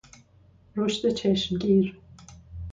رشد 0.75 1.09
چشمگیر 1.09 1.97